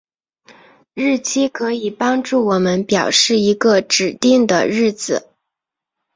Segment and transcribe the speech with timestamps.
[0.95, 5.29] 日期可以帮助我们表示一个指定的日子。